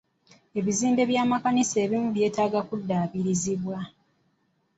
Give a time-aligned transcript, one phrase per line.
[0.59, 3.77] Ebizimbe by'amakanisa ebimu byetaaga kuddaabirizibwa.